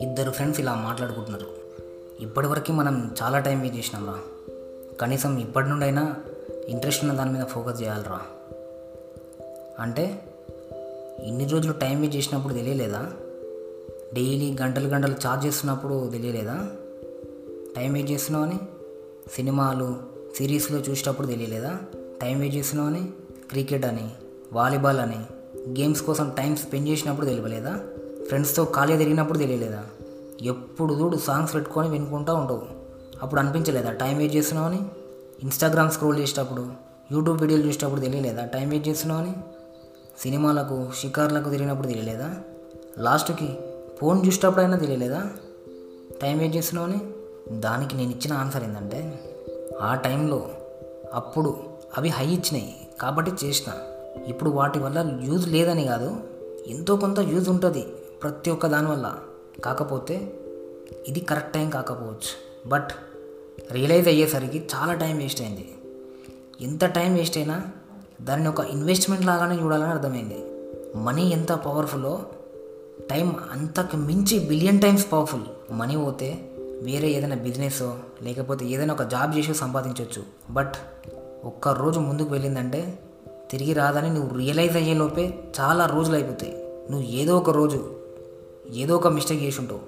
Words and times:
ఇద్దరు 0.00 0.30
ఫ్రెండ్స్ 0.30 0.60
ఇలా 0.60 0.74
మాట్లాడుకుంటున్నారు. 0.74 1.46
ఇప్పటివరకు 2.20 2.72
మనం 2.72 3.14
చాలా 3.22 3.38
టైం 3.38 3.60
వేస్ట్ 3.60 3.76
చేసినాం 3.76 4.06
రా 4.06 4.20
కనీసం 5.00 5.38
ఇప్పటి 5.38 5.68
నుండైనా 5.68 6.16
ఇంట్రెస్ట్ 6.68 7.04
ఉన్న 7.04 7.14
దాని 7.14 7.32
మీద 7.32 7.44
ఫోకస్ 7.44 7.82
చేయాలిరా. 7.82 8.20
అంటే 9.80 10.20
ఇన్ని 11.22 11.46
రోజులు 11.46 11.72
టైం 11.72 12.00
వేస్ట్ 12.00 12.16
చేసినప్పుడు 12.16 12.54
తెలియలేదా? 12.54 13.12
డైలీ 14.14 14.56
గంటలు 14.62 14.88
గంటలు 14.88 15.12
ఛార్జ్ 15.12 15.46
చేస్తున్నప్పుడు 15.46 16.10
తెలియలేదా? 16.12 16.70
టైం 17.76 17.92
వేస్ట్ 17.92 18.32
అని? 18.32 18.56
సినిమాలు 19.32 19.96
సిరీస్లో 20.36 20.78
చూసేటప్పుడు 20.78 21.26
తెలియలేదా? 21.26 21.78
టైం 22.22 22.40
వేస్ట్ 22.40 22.76
అని? 22.76 23.08
క్రికెట్ 23.50 23.84
అని? 23.84 24.10
వాలీబాల్ 24.52 24.98
అని? 24.98 25.37
గేమ్స్ 25.68 26.02
కోసం 26.02 26.30
టైం 26.30 26.56
స్పెండ్ 26.56 26.88
చేసినప్పుడు 26.88 27.26
తెలియలేదా? 27.26 27.80
ఫ్రెండ్స్తో 28.26 28.64
ఖాళీ 28.64 28.96
తిరిగినప్పుడు 28.96 29.38
తెలియలేదా? 29.38 29.84
ఎప్పుడు 30.42 30.94
చూడు 30.94 31.16
సాంగ్స్ 31.16 31.54
పెట్టుకొని 31.54 31.88
వినుకుంటూ 31.88 32.34
ఉంటావు. 32.34 32.62
అప్పుడు 33.22 33.40
అనిపించలేదా 33.40 33.92
టైం 33.92 34.18
వేస్ట్ 34.18 34.36
చేస్తున్నావని? 34.36 34.80
ఇన్స్టాగ్రామ్ 35.42 35.90
స్క్రోల్ 35.90 36.18
చేసేటప్పుడు 36.18 36.66
యూట్యూబ్ 37.12 37.40
వీడియోలు 37.40 37.66
చూసేటప్పుడు 37.66 38.00
తెలియలేదా 38.00 38.44
టైం 38.44 38.68
వేస్ట్ 38.68 38.88
చేస్తున్నావని? 38.88 39.32
సినిమాలకు 40.18 40.88
షికార్లకు 41.00 41.50
తిరిగినప్పుడు 41.50 41.86
తెలియలేదా? 41.86 42.34
లాస్ట్కి 42.98 43.58
ఫోన్ 44.00 44.26
చూసేటప్పుడైనా 44.26 44.76
తెలియలేదా? 44.76 45.30
టైం 46.22 46.38
వేస్ట్ 46.38 46.74
అని 46.74 46.98
దానికి 47.60 47.96
నేను 47.96 48.10
ఇచ్చిన 48.10 48.32
ఆన్సర్ 48.32 48.64
ఏంటంటే 48.64 49.20
ఆ 49.80 49.94
టైంలో 49.94 50.48
అప్పుడు 51.14 51.56
అవి 51.96 52.08
హై 52.08 52.26
ఇచ్చినాయి 52.26 52.88
కాబట్టి 53.00 53.46
చేసిన. 53.46 53.72
ఇప్పుడు 54.26 54.50
వాటి 54.50 54.78
వల్ల 54.78 55.18
యూజ్ 55.22 55.48
లేదని 55.48 55.84
కాదు 55.84 56.16
ఎంతో 56.66 56.96
కొంత 56.96 57.18
యూజ్ 57.18 57.48
ఉంటుంది 57.48 57.82
ప్రతి 58.22 58.50
ఒక్క 58.50 58.66
దానివల్ల 58.66 59.16
కాకపోతే 59.64 60.34
ఇది 61.08 61.20
కరెక్ట్ 61.20 61.52
టైం 61.52 61.70
కాకపోవచ్చు. 61.70 62.32
బట్ 62.68 62.88
రియలైజ్ 63.72 64.08
అయ్యేసరికి 64.08 64.68
చాలా 64.74 64.94
టైం 64.94 65.18
వేస్ట్ 65.18 65.42
అయింది. 65.42 65.74
ఎంత 66.60 66.84
టైం 66.84 67.14
వేస్ట్ 67.14 67.38
అయినా 67.38 67.62
దాన్ని 68.22 68.48
ఒక 68.48 68.60
ఇన్వెస్ట్మెంట్ 68.60 69.26
లాగానే 69.26 69.62
చూడాలని 69.62 69.90
అర్థమైంది. 69.90 70.44
మనీ 70.96 71.30
ఎంత 71.30 71.52
పవర్ఫుల్లో 71.52 72.26
టైం 73.10 73.36
అంతకు 73.52 73.96
మించి 73.96 74.38
బిలియన్ 74.38 74.82
టైమ్స్ 74.82 75.12
పవర్ఫుల్. 75.12 75.42
మనీ 75.70 75.96
పోతే 75.96 76.50
వేరే 76.82 77.08
ఏదైనా 77.08 77.36
బిజినెస్ 77.36 77.82
లేకపోతే 78.22 78.64
ఏదైనా 78.64 78.94
ఒక 78.94 79.02
జాబ్ 79.02 79.38
చేసి 79.38 79.54
సంపాదించవచ్చు 79.54 80.22
బట్ 80.50 80.74
ఒక్క 81.44 81.68
రోజు 81.68 82.00
ముందుకు 82.00 82.28
వెళ్ళిందంటే 82.28 83.07
తిరిగి 83.50 83.72
రాదని 83.72 84.14
నువ్వు 84.14 84.38
రియలైజ్ 84.38 84.76
అయ్యే 84.76 84.94
లోపే 84.94 85.34
చాలా 85.60 85.86
రోజులు 85.86 86.14
అయిపోతాయి. 86.14 86.52
నువ్వు 86.90 87.08
ఏదో 87.08 87.36
ఒక 87.36 87.50
రోజు 87.50 87.96
ఏదో 88.74 88.96
ఒక 88.96 89.08
మిస్టేక్ 89.08 89.42
చేసి 89.42 89.60
ఉంటావు. 89.60 89.80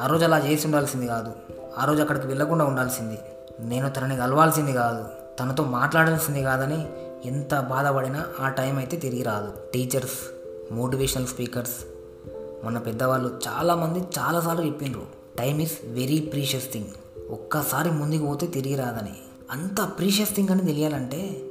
ఆ 0.00 0.06
రోజు 0.06 0.24
అలా 0.24 0.38
చేసి 0.38 0.66
ఉండాల్సింది 0.66 1.06
కాదు. 1.06 1.32
ఆ 1.78 1.84
రోజు 1.84 2.00
అక్కడికి 2.00 2.26
వెళ్ళకుండా 2.26 2.64
ఉండాల్సింది. 2.64 3.18
నేను 3.60 3.90
తనని 3.90 4.16
కలవాల్సింది 4.16 4.72
కాదు. 4.72 5.04
తనతో 5.40 5.64
మాట్లాడాల్సింది 5.64 6.42
కాదని 6.42 6.86
ఎంత 7.28 7.60
బాధపడినా 7.60 8.26
ఆ 8.40 8.48
టైం 8.48 8.78
అయితే 8.78 8.96
తిరిగి 8.96 9.22
రాదు. 9.22 9.52
టీచర్స్ 9.74 10.18
మోటివేషనల్ 10.72 11.26
స్పీకర్స్ 11.26 11.84
మన 12.64 12.78
పెద్దవాళ్ళు 12.78 13.40
చాలామంది 13.48 13.98
చాలాసార్లు 13.98 14.66
చెప్పిండ్రు 14.66 15.02
time 15.38 15.60
is 15.60 15.72
very 15.84 16.20
precious 16.20 16.72
thing 16.72 16.86
ఒక్కసారి 17.30 17.90
ముందుకు 17.90 18.26
పోతే 18.26 18.46
తిరిగి 18.46 18.74
రాదని. 18.74 19.14
అంత 19.50 19.90
ప్రీషియస్ 19.98 20.36
థింగ్ 20.36 20.48
అని 20.48 20.66
తెలియాలంటే 20.66 21.47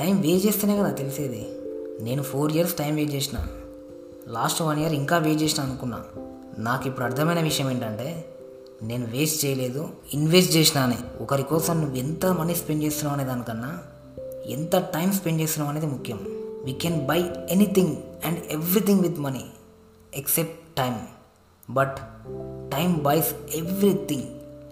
టైం 0.00 0.20
వేస్ట్ 0.20 0.46
చేస్తేనే 0.46 0.78
కదా 0.78 0.90
తెలిసేది. 0.90 1.48
నేను 2.04 2.22
ఫోర్ 2.22 2.52
ఇయర్స్ 2.52 2.74
టైం 2.74 2.94
వేస్ట్ 2.94 3.14
చేసిన. 3.14 3.46
లాస్ట్ 4.28 4.62
వన్ 4.62 4.80
ఇయర్ 4.80 4.92
ఇంకా 4.92 5.18
వేస్ట్ 5.18 5.42
చేసిన 5.42 5.62
అనుకున్నా. 5.62 6.04
నాకు 6.58 6.88
ఇప్పుడు 6.88 7.04
అర్థమైన 7.04 7.40
విషయం 7.40 7.70
ఏంటంటే 7.70 8.24
నేను 8.82 9.06
వేస్ట్ 9.06 9.44
చేయలేదు 9.44 9.88
ఇన్వెస్ట్ 10.14 10.56
చేసిన 10.56 10.80
అని. 10.80 10.96
ఒకరి 11.20 11.42
కోసం 11.42 11.80
నువ్వు 11.80 11.96
ఎంత 11.96 12.26
మనీ 12.26 12.54
స్పెండ్ 12.54 12.84
చేస్తున్నావు 12.84 13.20
అనే 13.20 13.28
దానికన్నా 13.28 13.78
ఎంత 14.46 14.76
టైం 14.76 15.12
స్పెండ్ 15.12 15.40
చేస్తున్నావు 15.40 15.76
అనేది 15.76 15.92
ముఖ్యం. 15.92 16.20
We 16.64 16.72
can 16.72 17.06
buy 17.06 17.24
anything 17.50 17.96
and 18.24 18.40
everything 18.50 19.00
with 19.00 19.18
money 19.18 19.44
except 20.14 20.76
time 20.76 21.00
but 21.70 21.96
time 22.72 23.00
buys 23.02 23.56
everything 23.56 24.22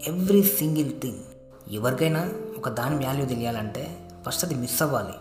every 0.07 0.43
single 0.43 1.01
thing 1.01 1.19
ఎవరికైనా 1.73 2.33
ఒక 2.59 2.69
దాని 2.69 3.07
వాల్యూ 3.07 3.27
తెలియాలంటే 3.27 4.04
ఫస్ట్ 4.27 4.45
అది 4.45 4.55
మిస్ 4.55 4.83
అవ్వాలి 4.83 5.13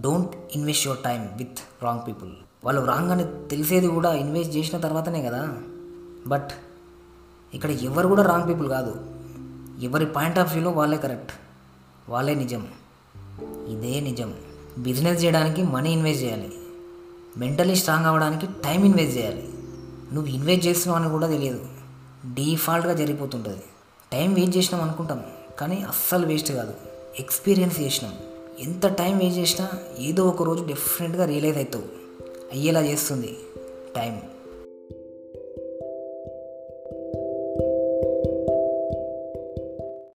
don't 0.00 0.30
invest 0.54 0.86
your 0.86 1.04
time 1.04 1.28
with 1.36 1.84
wrong 1.84 2.00
people 2.08 2.32
వాళ్ళు 2.64 2.84
రాంగ్ 2.84 3.10
అని 3.10 3.48
తెలిసేది 3.48 3.86
కూడా 3.86 4.14
ఇన్వెస్ట్ 4.14 4.56
చేసిన 4.56 4.80
తర్వాతనే 4.80 5.22
కదా. 5.22 5.58
బట్ 6.26 6.50
ఇక్కడ 7.54 7.70
ఎవరు 7.70 8.08
కూడా 8.08 8.22
రాంగ్ 8.22 8.48
పీపుల్ 8.48 8.68
కాదు. 8.68 9.06
ఎవరి 9.84 10.06
పాయింట్ 10.06 10.38
ఆఫ్ 10.38 10.52
వ్యూలో 10.52 10.70
వాళ్ళే 10.70 10.96
కరెక్ట్ 10.96 11.32
వాళ్ళే 12.08 12.34
నిజం. 12.34 12.68
ఇదే 13.44 14.00
నిజం. 14.00 14.34
బిజినెస్ 14.78 15.24
చేయడానికి 15.24 15.62
మనీ 15.62 15.92
ఇన్వెస్ట్ 15.92 16.22
చేయాలి. 16.22 16.52
మెంటలీ 17.36 17.74
స్ట్రాంగ్ 17.74 18.06
అవ్వడానికి 18.06 18.46
టైం 18.46 18.84
ఇన్వెస్ట్ 18.84 19.18
చేయాలి. 19.18 19.48
నువ్వు 20.12 20.30
ఇన్వెస్ట్ 20.30 20.66
చేస్తున్నావు 20.66 21.02
అని 21.02 21.12
కూడా 21.12 21.26
తెలియదు. 21.26 21.66
డీఫాల్ట్గా 22.26 22.94
జరిగిపోతుంటుంది. 22.94 23.62
టైం 24.12 24.34
వేస్ట్ 24.34 24.56
చేసినాం 24.56 24.82
అనుకుంటాం. 24.82 25.22
కానీ 25.58 25.82
అస్సలు 25.82 26.26
వేస్ట్ 26.26 26.52
కాదు. 26.52 26.74
ఎక్స్పీరియన్స్ 27.18 27.80
చేసినాం. 27.80 28.14
ఎంత 28.62 28.86
టైం 28.86 29.18
వేస్ట్ 29.18 29.38
చేసినా 29.38 29.70
ఏదో 29.98 30.26
ఒక 30.26 30.42
రోజు 30.42 30.64
డెఫినెట్గా 30.64 31.24
రియలైజ్ 31.24 31.56
అవుతావు. 31.56 31.84
అయ్యేలా 32.52 32.80
చేస్తుంది 32.80 33.36
టైం. 33.96 34.20